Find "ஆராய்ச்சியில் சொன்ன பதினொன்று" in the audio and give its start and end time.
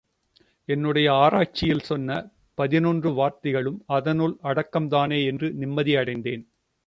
1.13-3.09